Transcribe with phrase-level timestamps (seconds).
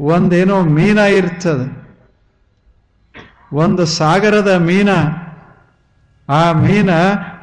[0.00, 1.82] ಒಂದೇನೋ ಮೀನ ಇರ್ತದೆ.
[3.52, 4.88] ಒಂದು ಸಾಗರದ ಮೀನ.
[6.28, 6.90] ಆ ಮೀನ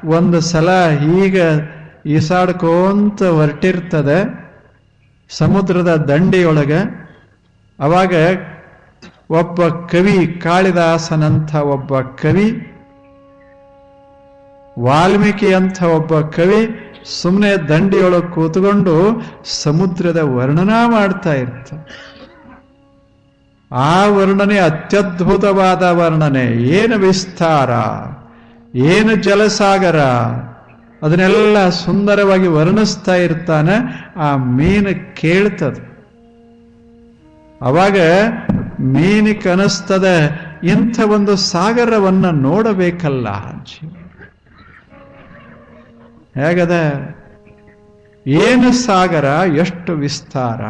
[0.04, 0.70] ಒಂದು ಸಲ
[1.18, 1.42] ಈಗ
[2.06, 4.50] ಈಸಾಡ್ಕೋಂತ ಹೊರಟಿರ್ತದೆ.
[5.30, 7.10] ಸಮುದ್ರದ ದಂಡೆಯೊಳಗೆ.
[7.80, 8.14] ಅವಾಗ
[9.30, 12.66] ಒಬ್ಬ ಕವಿ ಕಾಳಿದಾಸನಂಥ ಒಬ್ಬ ಕವಿ
[14.80, 16.80] ವಾಲ್ಮೀಕಿ ಅಂತ ಒಬ್ಬ ಕವಿ
[17.22, 21.74] ಸುಮ್ಮನೆ ದಂಡಿಯೊಳಗೆ ಕೂತ್ಕೊಂಡು ಸಮುದ್ರದ ವರ್ಣನಾ ಮಾಡ್ತಾ ಇರ್ತ.
[23.72, 26.46] ಆ ವರ್ಣನೆ ಅತ್ಯದ್ಭುತವಾದ ವರ್ಣನೆ.
[26.46, 27.70] ಏನು ವಿಸ್ತಾರ?
[28.78, 30.00] ಏನು ಜಲಸಾಗರ?
[31.06, 35.90] ಅದನ್ನೆಲ್ಲ ಸುಂದರವಾಗಿ ವರ್ಣಿಸ್ತಾ ಇರ್ತಾನೆ, ಆ ಮೀನು ಕೇಳ್ತದೆ.
[37.62, 37.98] ಅವಾಗ
[38.80, 43.30] ಮೀನು ಕನಸ್ತದೆ ಇಂಥ ಒಂದು ಸಾಗರವನ್ನ ನೋಡಬೇಕಲ್ಲ
[46.36, 46.74] ಹೇಗದ?
[48.28, 49.26] ಏನು ಸಾಗರ?
[49.56, 50.62] ಎಷ್ಟು ವಿಸ್ತಾರ?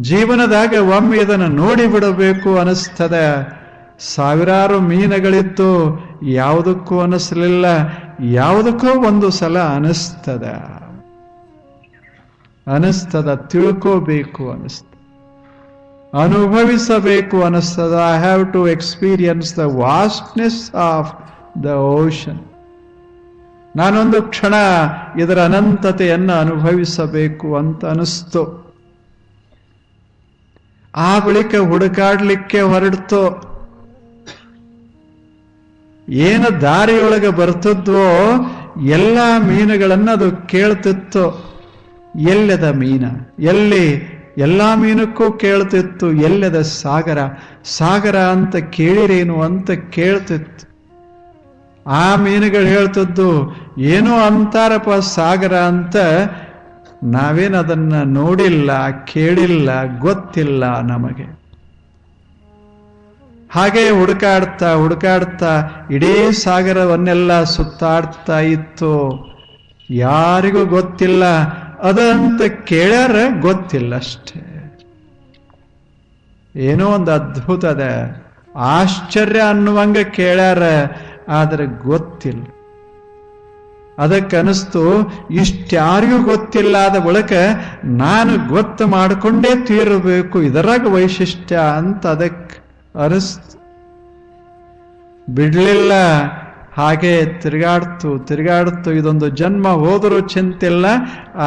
[0.00, 3.58] ಜೀವನದಾಗ ಒಮ್ಮೆ ಇದನ್ನು ನೋಡಿ ಬಿಡಬೇಕು ಅನಿಸ್ತದೆ.
[3.98, 7.66] ಸಾವಿರಾರು ಮೀನುಗಳಿತ್ತು, ಯಾವುದಕ್ಕೂ ಅನಿಸ್ಲಿಲ್ಲ,
[8.20, 10.44] ಯಾವುದಕ್ಕೂ ಒಂದು ಸಲ ಅನಿಸ್ತದ.
[12.72, 14.84] ಅನಿಸ್ತದ ತಿಳ್ಕೋಬೇಕು ಅನಿಸ್ತ
[16.14, 18.02] ಅನುಭವಿಸಬೇಕು ಅನಿಸ್ತದ.
[18.16, 21.12] I have to experience the vastness of
[21.62, 22.40] the ocean
[23.76, 24.54] ನಾನೊಂದು ಕ್ಷಣ
[25.18, 28.67] ಇದರ ಅನಂತತೆಯನ್ನು ಅನುಭವಿಸಬೇಕು ಅಂತ ಅನಿಸ್ತು.
[30.96, 33.42] ಆ ಬಳಿಕ ಹುಡುಕಾಡ್ಲಿಕ್ಕೆ ಹೊರಡ್ತೋ?
[36.08, 38.08] ಏನು ದಾರಿಯೊಳಗೆ ಬರ್ತಿದ್ವೋ?
[38.86, 41.48] ಎಲ್ಲ ಮೀನುಗಳನ್ನು ಅದು ಕೇಳ್ತಿತ್ತು.
[42.28, 43.04] ಎಲ್ಲದ ಮೀನ?
[43.38, 44.18] ಎಲ್ಲಿ?
[44.38, 46.12] ಎಲ್ಲ ಮೀನಕ್ಕೂ ಕೇಳ್ತಿತ್ತು.
[46.12, 47.18] ಎಲ್ಲದ ಸಾಗರ?
[47.64, 50.68] ಸಾಗರ ಅಂತ ಕೇಳಿರೇನು ಅಂತ ಕೇಳ್ತಿತ್ತು.
[51.90, 55.96] ಆ ಮೀನುಗಳು ಹೇಳ್ತಿದ್ದು, ಏನೋ ಅಂತಾರಪ್ಪ ಸಾಗರ ಅಂತ
[57.02, 58.70] ನಾವೇನು ಅದನ್ನು ನೋಡಿಲ್ಲ,
[59.04, 61.26] ಕೇಳಿಲ್ಲ, ಗೊತ್ತಿಲ್ಲ ನಮಗೆ.
[63.50, 65.52] ಹಾಗೆ ಹುಡುಕಾಡ್ತಾ ಹುಡುಕಾಡ್ತಾ
[65.90, 68.92] ಇಡೀ ಸಾಗರವನ್ನೆಲ್ಲ ಸುತ್ತಾಡ್ತಾ ಇತ್ತು.
[69.90, 71.24] ಯಾರಿಗೂ ಗೊತ್ತಿಲ್ಲ,
[71.78, 74.40] ಅದಂತ ಕೇಳ್ಯಾರ ಗೊತ್ತಿಲ್ಲ ಅಷ್ಟೇ.
[76.54, 77.84] ಏನೋ ಒಂದು ಅದ್ಭುತದ
[78.54, 80.62] ಆಶ್ಚರ್ಯ ಅನ್ನುವಂಗ ಕೇಳ್ಯಾರ,
[81.28, 82.44] ಆದರೆ ಗೊತ್ತಿಲ್ಲ.
[84.04, 84.82] ಅದಕ್ಕನಿಸ್ತು,
[85.42, 87.32] ಇಷ್ಟ್ಯಾರಿಗೂ ಗೊತ್ತಿಲ್ಲಾದ ಬಳಿಕ
[88.02, 92.56] ನಾನು ಗೊತ್ತು ಮಾಡಿಕೊಂಡೇ ತೀರಬೇಕು, ಇದರಾಗ ವೈಶಿಷ್ಟ್ಯ ಅಂತ ಅದಕ್ಕೆ
[93.04, 93.56] ಅನಿಸ್ತು.
[95.28, 95.92] ಬಿಡಲಿಲ್ಲ,
[96.76, 100.86] ಹಾಗೆ ತಿರುಗಾಡ್ತು ತಿರುಗಾಡ್ತು, ಇದೊಂದು ಜನ್ಮ ಹೋದರೂ ಚಿಂತಿಲ್ಲ.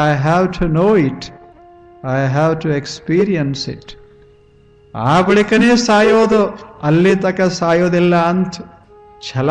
[0.06, 1.28] I have to know it
[2.16, 3.92] I have to experience it
[4.94, 6.42] ಆ ಬಳಿಕನೇ ಸಾಯೋದು,
[6.88, 8.56] ಅಲ್ಲಿ ತಕ ಸಾಯೋದಿಲ್ಲ ಅಂತ.
[9.28, 9.50] ಛಲ.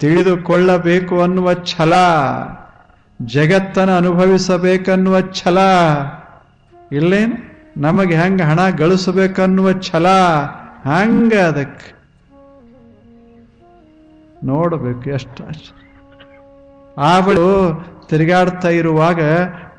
[0.00, 1.92] ತಿಳಿದುಕೊಳ್ಳಬೇಕು ಅನ್ನುವ ಛಲ,
[3.22, 5.58] ಜಗತ್ತನ್ನು ಅನುಭವಿಸಬೇಕನ್ನುವ ಛಲ
[6.92, 7.50] ಇಲ್ಲೇನು?
[7.76, 10.08] ನಮಗೆ ಹೆಂಗೆ ಹಣ ಗಳಿಸಬೇಕನ್ನುವ ಛಲ
[10.84, 11.94] ಹಂಗ ಅದಕ್ಕೆ.
[14.44, 15.44] ನೋಡಬೇಕು ಎಷ್ಟು
[16.98, 19.20] ಆವಳು ತಿರುಗಾಡ್ತಾ ಇರುವಾಗ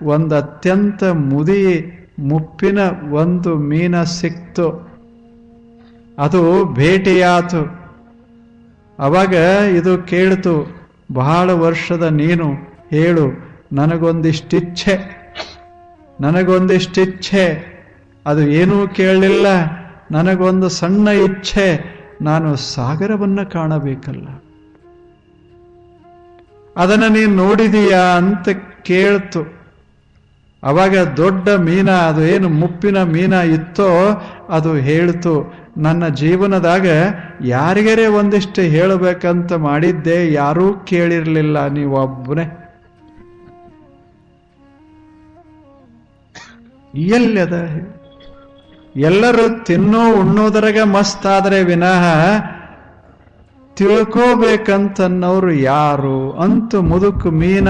[0.03, 2.79] ಒಂದು ಅತ್ಯಂತ ಮುದಿ ಮುಪ್ಪಿನ
[3.11, 4.91] ಒಂದು ಮೀನ ಸಿಕ್ತು.
[6.19, 7.80] ಅದು ಭೇಟಿಯಾತು.
[9.01, 9.33] ಅವಾಗ
[9.75, 10.53] ಇದು ಕೇಳಿತು,
[11.13, 12.47] ಬಹಳ ವರ್ಷದ ನೀನು,
[12.89, 13.25] ಹೇಳು,
[13.73, 15.21] ನನಗೊಂದಿಷ್ಟಿಚ್ಛೆ
[16.21, 17.45] ನನಗೊಂದಿಷ್ಟಿಚ್ಛೆ,
[18.25, 19.47] ಅದು ಏನೂ ಕೇಳಲಿಲ್ಲ,
[20.11, 21.67] ನನಗೊಂದು ಸಣ್ಣ ಇಚ್ಛೆ,
[22.21, 24.27] ನಾನು ಸಾಗರವನ್ನು ಕಾಣಬೇಕಲ್ಲ.
[26.77, 28.49] ಅದನ್ನು ನೀನು ನೋಡಿದೀಯಾ ಅಂತ
[28.81, 29.61] ಕೇಳ್ತು.
[30.63, 33.89] ಅವಾಗ ದೊಡ್ಡ ಮೀನ, ಅದು ಏನು ಮುಪ್ಪಿನ ಮೀನ ಇತ್ತೋ,
[34.49, 36.87] ಅದು ಹೇಳ್ತು ನನ್ನ ಜೀವನದಾಗ
[37.41, 42.57] ಯಾರಿಗರೇ ಒಂದಿಷ್ಟು ಹೇಳಬೇಕಂತ ಮಾಡಿದ್ದೆ ಯಾರೂ ಕೇಳಿರ್ಲಿಲ್ಲ ನೀವೊಬ್ಬನೇ
[46.93, 47.53] ಎಲ್ಲದ
[48.95, 52.03] ಎಲ್ಲರೂ ತಿನ್ನೋ ಉಣ್ಣೋದ್ರಾಗ ಮಸ್ತಾದ್ರೆ ವಿನಃ
[53.77, 57.67] ತಿಳ್ಕೋಬೇಕಂತನ್ನೋರು ಯಾರು ಅಂತೂ ಮುದುಕು ಮೀನ.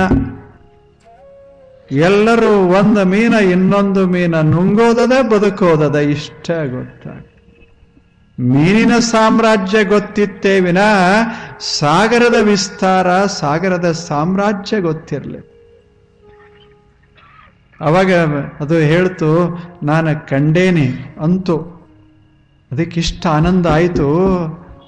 [1.91, 7.30] ಎಲ್ಲರೂ ಒಂದು ಮೀನ, ಇನ್ನೊಂದು ಮೀನ ನುಂಗೋದದ ಬದುಕೋದದ ಇಷ್ಟ ಗೊತ್ತಾಗ
[8.39, 10.77] ಮೀನಿನ ಸಾಮ್ರಾಜ್ಯ ಗೊತ್ತಿತ್ತೇ ವಿನ
[11.59, 15.51] ಸಾಗರದ ವಿಸ್ತಾರ, ಸಾಗರದ ಸಾಮ್ರಾಜ್ಯ ಗೊತ್ತಿರಲಿ.
[17.81, 18.13] ಅವಾಗ
[18.59, 21.57] ಅದು ಹೇಳ್ತು, ನಾನು ಕಂಡೇನೆ ಅಂತು.
[22.71, 24.07] ಅದಕ್ಕಿಷ್ಟ ಆನಂದ ಆಯಿತು.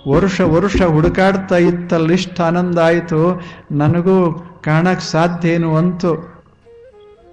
[0.10, 3.42] ವರ್ಷ ವರ್ಷ ಹುಡುಕಾಡ್ತಾ ಇತ್ತಲ್ಲಿ, ಇಷ್ಟ ಆನಂದ ಆಯಿತು.
[3.72, 4.31] ನನಗೂ
[4.63, 6.44] ಕಾಣಕ್ಕೆ ಸಾಧ್ಯ ಏನು ಅಂತು.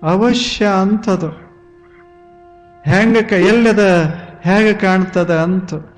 [0.02, 1.28] ಅವಶ್ಯ ಅಂತದು.
[2.84, 5.89] ಹೆಂಗ ಎಲ್ಲದ, ಹೇಗೆ ಕಾಣ್ತದ ಅಂತು.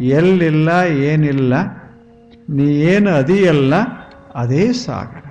[0.00, 0.68] ಎಲ್ಲಿಲ್ಲ,
[1.10, 1.54] ಏನಿಲ್ಲ,
[2.48, 3.74] ನೀ ಏನು ಅದಿಯಲ್ಲ,
[4.34, 5.22] ಅದೇ ಸಾಗರ.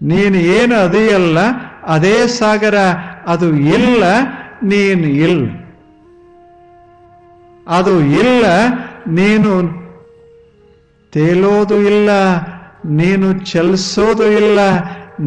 [0.00, 1.38] ನೀನು ಏನು ಅದಿಯಲ್ಲ,
[1.86, 2.78] ಅದೇ ಸಾಗರ,
[3.26, 4.04] ಅದು ಇಲ್ಲ,
[4.62, 5.64] ನೀನು ಇಲ್ಲ
[7.66, 8.44] ಅದು ಇಲ್ಲ,
[9.06, 9.50] ನೀನು
[11.12, 12.10] ತೇಲೋದು ಇಲ್ಲ,
[12.84, 14.60] ನೀನು ಚಲಿಸೋದು ಇಲ್ಲ,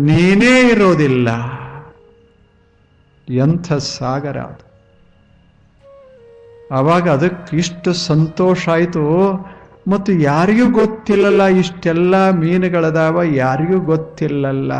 [0.07, 1.29] ನೀನೇ ಇರೋದಿಲ್ಲ.
[3.27, 4.66] ಎಂಥ ಸಾಗರ ಅದು.
[6.71, 9.31] ಅವಾಗ ಅದಕ್ಕೆ ಇಷ್ಟು ಸಂತೋಷ ಆಯಿತು.
[9.87, 14.73] ಮತ್ತು ಯಾರಿಗೂ ಗೊತ್ತಿಲ್ಲಲ್ಲ, ಇಷ್ಟೆಲ್ಲ ಮೀನುಗಳದಾವ, ಯಾರಿಗೂ ಗೊತ್ತಿಲ್ಲಲ್ಲ.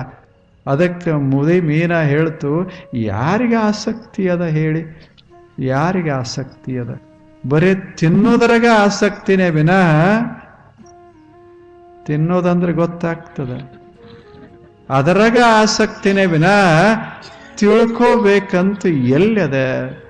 [0.68, 5.12] ಅದಕ್ಕೆ ಮುದಿ ಮೀನ ಹೇಳ್ತು, ಯಾರಿಗೆ ಆಸಕ್ತಿ ಅದ ಹೇಳಿ?
[5.60, 7.02] ಯಾರಿಗೆ ಆಸಕ್ತಿ ಅದ?
[7.50, 10.20] ಬರೀ ತಿನ್ನೋದ್ರಾಗ ಆಸಕ್ತಿನೇ ವಿನಃ
[12.06, 13.62] ತಿನ್ನೋದಂದ್ರೆ ಗೊತ್ತಾಗ್ತದ.
[14.90, 16.94] ಅದರಾಗ ಆಸಕ್ತಿನೇ ವಿನಃ
[17.58, 19.54] ತಿಳ್ಕೋಬೇಕಂತ ಎಲ್ಲದ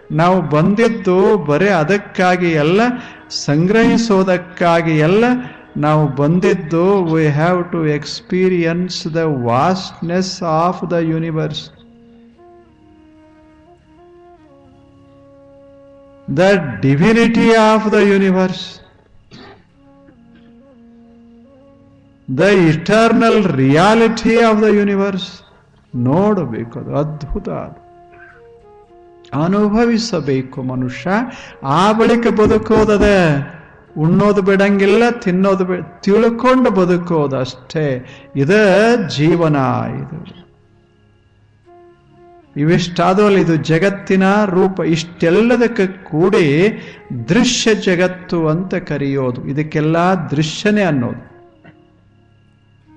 [0.09, 2.81] ನಾವು ಬಂದಿದ್ದು ಬರೀ ಅದಕ್ಕಾಗಿ ಎಲ್ಲ
[3.45, 5.25] ಸಂಗ್ರಹಿಸೋದಕ್ಕಾಗಿ ಎಲ್ಲ
[5.77, 11.63] ನಾವು ಬಂದಿದ್ದು we have to experience the vastness of the universe
[16.37, 16.43] the
[16.81, 18.65] divinity of the universe
[22.27, 25.29] the eternal reality of the universe
[25.93, 27.79] ನೋಡಬೇಕು ಅದು ಅದ್ಭುತ ಅದು.
[29.33, 31.09] ಅನುಭವಿಸಬೇಕು ಮನುಷ್ಯ.
[31.63, 33.47] ಆ ಬಳಿಕ ಬದುಕೋದದೆ,
[33.97, 38.05] ಉಣ್ಣೋದು ಬಿಡಂಗಿಲ್ಲ, ತಿನ್ನೋದು ಬಿ, ತಿಳ್ಕೊಂಡು ಬದುಕೋದು ಅಷ್ಟೇ.
[38.35, 38.51] ಇದ
[39.17, 39.55] ಜೀವನ
[39.99, 40.47] ಇದು.
[42.57, 44.79] ಇವಿಷ್ಟಾದಲ್ಲಿ ಇದು ಜಗತ್ತಿನ ರೂಪ.
[44.79, 46.79] ಇಷ್ಟೆಲ್ಲದಕ್ಕೆ ಕೂಡಿ
[47.29, 49.47] ದೃಶ್ಯ ಜಗತ್ತು ಅಂತ ಕರೆಯೋದು.
[49.47, 49.97] ಇದಕ್ಕೆಲ್ಲ
[50.31, 51.36] ದೃಶ್ಯನೇ ಅನ್ನೋದು.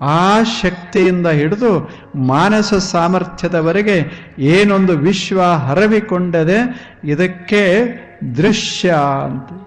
[0.01, 7.87] ಆ ಶಕ್ತಿಯಿಂದ ಹಿಡಿದು ಮಾನಸ ಸಾಮರ್ಥ್ಯದವರೆಗೆ ಏನೊಂದು ವಿಶ್ವ ಹರವಿಕೊಂಡದೆ ಇದಕ್ಕೆ
[8.37, 8.95] ದೃಶ್ಯ
[9.25, 9.67] ಅಂತ.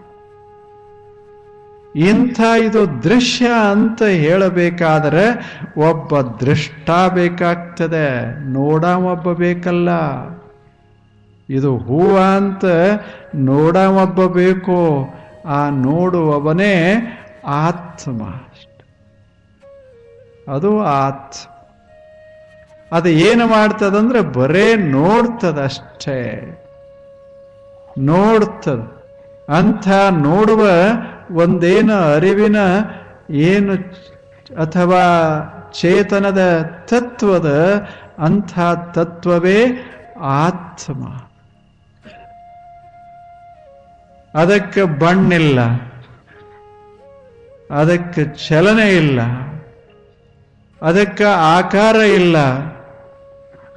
[1.95, 8.39] ಇಂಥ ಇದು ದೃಶ್ಯ ಅಂತ ಹೇಳಬೇಕಾದರೆ ಒಬ್ಬ ದೃಷ್ಟ ಬೇಕಾಗ್ತದೆ.
[8.49, 9.89] ನೋಡ ಒಬ್ಬ ಬೇಕಲ್ಲ.
[11.49, 12.65] ಇದು ಹೂವ ಅಂತ
[13.35, 15.09] ನೋಡ ಒಬ್ಬ ಬೇಕು.
[15.45, 16.95] ಆ ನೋಡುವವನೇ
[17.47, 18.21] ಆತ್ಮ
[20.47, 21.35] ಅದು ಆತ್.
[22.91, 26.39] ಅದು ಏನು ಮಾಡ್ತದಂದ್ರೆ ಬರೇ ನೋಡ್ತದಷ್ಟೇ.
[27.97, 29.03] ನೋಡ್ತದ.
[29.57, 30.67] ಅಂಥ ನೋಡುವ
[31.31, 32.55] ಒಂದೇನು ಅರಿವಿನ
[33.29, 33.73] ಏನು
[34.61, 35.01] ಅಥವಾ
[35.81, 37.81] ಚೇತನದ ತತ್ವದ
[38.19, 38.59] ಅಂಥ
[38.91, 39.65] ತತ್ವವೇ
[40.21, 41.21] ಆತ್ಮ.
[44.35, 45.59] ಅದಕ್ಕೆ ಬಣ್ಣಿಲ್ಲ.
[47.71, 49.19] ಅದಕ್ಕೆ ಚಲನೆ ಇಲ್ಲ.
[50.83, 52.37] ಅದಕ್ಕೆ ಆಕಾರ ಇಲ್ಲ.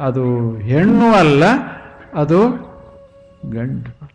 [0.00, 1.44] ಅದು ಹೆಣ್ಣು ಅಲ್ಲ,
[2.14, 2.40] ಅದು
[3.50, 4.08] ಗಂಡು.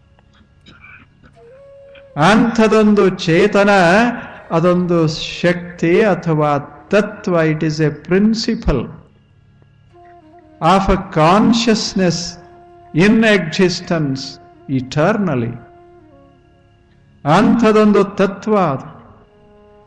[2.20, 3.70] ಅಂಥದೊಂದು ಚೇತನ,
[4.52, 5.08] ಅದೊಂದು
[5.42, 6.58] ಶಕ್ತಿ ಅಥವಾ
[6.90, 8.88] ತತ್ವ it is a principle
[10.62, 12.38] of a consciousness
[12.96, 14.40] in existence
[14.70, 15.54] eternally
[17.26, 19.01] ಅಂಥದೊಂದು ತತ್ವ ಅದು.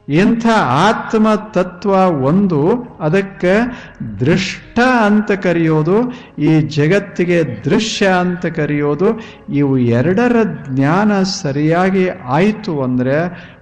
[0.08, 1.90] ಇಂಥ ಆತ್ಮ ತತ್ವ
[2.24, 3.52] ಒಂದು, ಅದಕ್ಕೆ
[4.20, 9.20] ದೃಷ್ಟ ಅಂತ ಕರೆಯೋದು, ಈ ಜಗತ್ತಿಗೆ ದೃಶ್ಯ ಅಂತ ಕರೆಯೋದು,
[9.54, 10.36] ಇವು ಎರಡರ
[10.68, 13.16] ಜ್ಞಾನ ಸರಿಯಾಗಿ ಆಯಿತು ಅಂದರೆ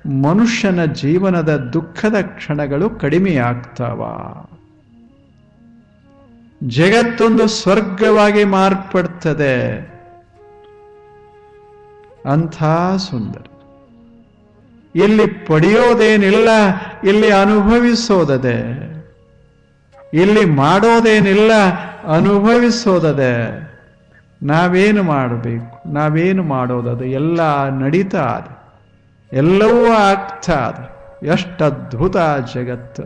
[0.06, 4.02] ಮನುಷ್ಯನ ಜೀವನದ ದುಃಖದ ಕ್ಷಣಗಳು ಕಡಿಮೆಯಾಗ್ತಾವ.
[6.68, 9.92] ಜಗತ್ತೊಂದು ಸ್ವರ್ಗವಾಗಿ ಮಾರ್ಪಡ್ತದೆ.
[12.26, 12.62] ಅಂಥ
[12.96, 13.46] ಸುಂದರ.
[14.94, 16.49] ಇಲ್ಲಿ ಪಡೆಯೋದೇನಿಲ್ಲ,
[17.04, 18.92] ಇಲ್ಲಿ ಅನುಭವಿಸೋದದೆ.
[20.14, 21.52] ಇಲ್ಲಿ ಮಾಡೋದೇನಿಲ್ಲ,
[22.06, 23.62] ಅನುಭವಿಸೋದದೆ.
[24.42, 25.92] ನಾವೇನು ಮಾಡಬೇಕು?
[25.92, 28.62] ನಾವೇನು ಮಾಡೋದದು ಎಲ್ಲ ನಡೀತಾ ಅದ.
[29.37, 31.02] ಎಲ್ಲವೂ ಆಗ್ತಾ ಅದು.
[31.26, 32.16] ಎಷ್ಟು ಅದ್ಭುತ
[32.54, 33.02] ಜಗತ್ತು.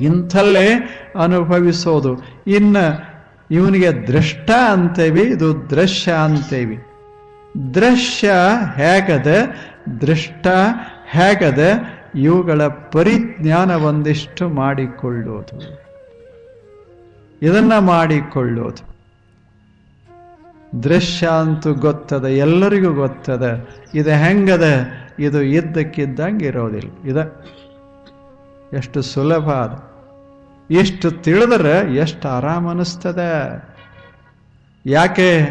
[0.00, 0.90] ಇಂಥಲ್ಲೇ
[1.22, 2.22] ಅನುಭವಿಸೋದು.
[2.46, 3.10] ಇನ್ನು
[3.50, 6.78] ಇವನಿಗೆ ದೃಷ್ಟ ಅಂತೇವಿ, ಇದು ದೃಶ್ಯ ಅಂತೇವಿ.
[7.74, 8.30] ದೃಶ್ಯ
[8.76, 9.36] ಹೇಗದ
[10.00, 10.46] ದೃಷ್ಟ
[11.10, 15.80] ಹೇಗದೆ ಇವುಗಳ ಪರಿಜ್ಞಾನ ಒಂದಿಷ್ಟು ಮಾಡಿಕೊಳ್ಳೋದು.
[17.42, 18.90] ಇದನ್ನ ಮಾಡಿಕೊಳ್ಳೋದು.
[20.82, 23.68] ದೃಶ್ಯ ಅಂತೂ ಗೊತ್ತದ, ಎಲ್ಲರಿಗೂ ಗೊತ್ತದ.
[23.94, 24.64] ಇದು ಹೆಂಗದ?
[25.18, 27.44] ಇದು ಇದ್ದಕ್ಕಿದ್ದಂಗೆ ಇರೋದಿಲ್ಲ ಇದ
[28.72, 29.90] ಎಷ್ಟು ಸುಲಭ ಅದು.
[30.74, 33.64] ಎಷ್ಟು ತಿಳಿದ್ರೆ ಎಷ್ಟು ಆರಾಮ ಅನ್ನಿಸ್ತದೆ
[34.86, 35.48] ಯಾಕೆ?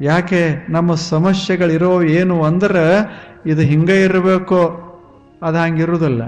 [0.00, 3.00] ಯಾಕೆ ನಮ್ಮ ಸಮಸ್ಯೆಗಳಿರೋ ಏನು ಅಂದ್ರೆ
[3.46, 4.90] ಇದು ಹಿಂಗೆ ಇರಬೇಕು,
[5.42, 6.22] ಅದು ಹಂಗಿರುವುದಿಲ್ಲ.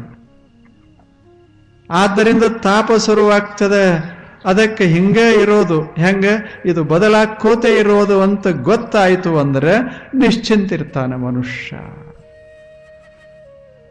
[1.91, 4.01] ಆದ್ದರಿಂದ ತಾಪ ಶುರುವಾಗ್ತದೆ.
[4.45, 6.63] ಅದಕ್ಕೆ ಹಿಂಗೆ ಇರೋದು, ಹೆಂಗೆ?
[6.67, 9.79] ಇದು ಬದಲಾಕೋತೆ ಇರೋದು ಅಂತ ಗೊತ್ತಾಯಿತು ಅಂದ್ರೆ
[10.15, 11.77] ನಿಶ್ಚಿಂತಿರ್ತಾನೆ ಮನುಷ್ಯ.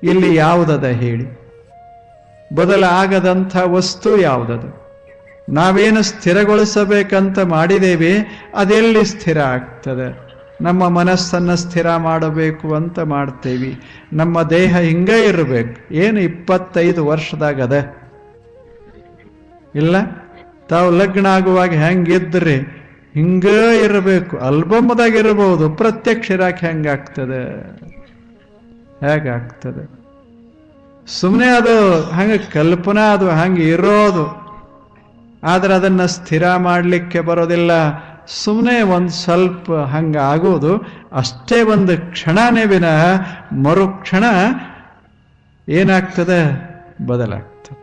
[0.03, 1.41] ಇಲ್ಲಿ ಯಾವುದದ ಹೇಳಿ?
[2.55, 4.80] ಬದಲಾಗದಂಥ ವಸ್ತು ಯಾವುದದು?
[5.49, 10.31] ನಾವೇನು ಸ್ಥಿರಗೊಳಿಸಬೇಕಂತ ಮಾಡಿದ್ದೇವೆ, ಅದೆಲ್ಲಿ ಸ್ಥಿರ ಆಗ್ತದೆ?
[10.61, 14.01] ನಮ್ಮ ಮನಸ್ಸನ್ನು ಸ್ಥಿರ ಮಾಡಬೇಕು ಅಂತ ಮಾಡ್ತೇವೆ.
[14.13, 15.93] ನಮ್ಮ ದೇಹ ಹಿಂಗೆ ಇರಬೇಕು.
[15.93, 17.93] ಏನು ಇಪ್ಪತ್ತೈದು ವರ್ಷದಾಗದ
[19.75, 19.95] ಇಲ್ಲ?
[20.69, 22.55] ತಾವು ಲಗ್ನ ಆಗುವಾಗ ಹೆಂಗಿದ್ರಿ?
[23.13, 23.45] ಹಿಂಗ
[23.83, 24.37] ಇರಬೇಕು.
[24.37, 27.61] ಅಲ್ಬಮ್ದಾಗ ಇರಬಹುದು ಪ್ರತ್ಯಕ್ಷ ಇರಾಕ್ ಹೆಂಗಾಗ್ತದೆ?
[29.09, 30.01] ಹೇಗಾಗ್ತದೆ?
[31.07, 34.40] ಸುಮ್ಮನೆ ಅದು ಹಂಗೆ ಕಲ್ಪನಾ ಅದು ಹಂಗೆ ಇರೋದು.
[35.43, 37.71] ಆದ್ರೆ ಅದನ್ನು ಸ್ಥಿರ ಮಾಡಲಿಕ್ಕೆ ಬರೋದಿಲ್ಲ.
[38.27, 40.85] ಸುಮ್ಮನೆ ಒಂದು ಸ್ವಲ್ಪ ಹಂಗೆ ಆಗೋದು.
[41.11, 43.05] ಅಷ್ಟೇ ಒಂದು ಕ್ಷಣನೇ ವಿನಃ
[43.53, 44.23] ಮರುಕ್ಷಣ
[45.69, 46.71] ಏನಾಗ್ತದೆ?
[47.07, 47.80] ಬದಲಾಗ್ತದೆ.